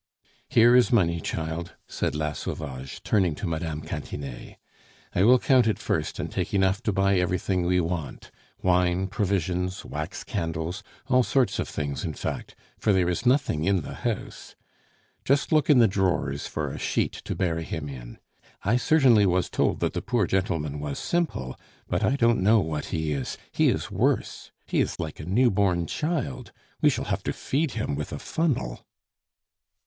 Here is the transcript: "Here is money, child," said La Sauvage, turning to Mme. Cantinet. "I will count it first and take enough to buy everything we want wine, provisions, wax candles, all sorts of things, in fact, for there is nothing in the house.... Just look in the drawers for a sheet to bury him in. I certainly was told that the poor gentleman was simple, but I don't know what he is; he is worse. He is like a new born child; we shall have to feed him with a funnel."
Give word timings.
"Here 0.49 0.75
is 0.75 0.91
money, 0.91 1.19
child," 1.21 1.73
said 1.87 2.15
La 2.15 2.33
Sauvage, 2.33 3.03
turning 3.03 3.35
to 3.35 3.45
Mme. 3.45 3.81
Cantinet. 3.81 4.57
"I 5.13 5.23
will 5.23 5.37
count 5.37 5.67
it 5.67 5.77
first 5.77 6.17
and 6.17 6.31
take 6.31 6.55
enough 6.55 6.81
to 6.81 6.91
buy 6.91 7.19
everything 7.19 7.67
we 7.67 7.79
want 7.79 8.31
wine, 8.63 9.05
provisions, 9.05 9.85
wax 9.85 10.23
candles, 10.23 10.81
all 11.07 11.21
sorts 11.21 11.59
of 11.59 11.69
things, 11.69 12.03
in 12.03 12.15
fact, 12.15 12.55
for 12.79 12.91
there 12.93 13.07
is 13.07 13.27
nothing 13.27 13.63
in 13.65 13.81
the 13.81 13.93
house.... 13.93 14.55
Just 15.23 15.51
look 15.51 15.69
in 15.69 15.77
the 15.77 15.87
drawers 15.87 16.47
for 16.47 16.71
a 16.71 16.79
sheet 16.79 17.11
to 17.25 17.35
bury 17.35 17.61
him 17.63 17.87
in. 17.87 18.17
I 18.63 18.77
certainly 18.77 19.27
was 19.27 19.51
told 19.51 19.81
that 19.81 19.93
the 19.93 20.01
poor 20.01 20.25
gentleman 20.25 20.79
was 20.79 20.97
simple, 20.97 21.55
but 21.87 22.03
I 22.03 22.15
don't 22.15 22.41
know 22.41 22.59
what 22.59 22.85
he 22.85 23.11
is; 23.11 23.37
he 23.51 23.69
is 23.69 23.91
worse. 23.91 24.51
He 24.65 24.79
is 24.79 24.99
like 24.99 25.19
a 25.19 25.25
new 25.25 25.51
born 25.51 25.85
child; 25.85 26.51
we 26.81 26.89
shall 26.89 27.05
have 27.05 27.21
to 27.21 27.31
feed 27.33 27.73
him 27.73 27.93
with 27.95 28.11
a 28.11 28.17
funnel." 28.17 28.79